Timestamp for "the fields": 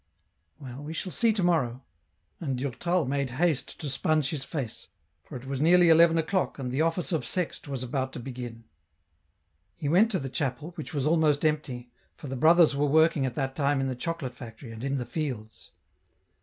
14.97-15.69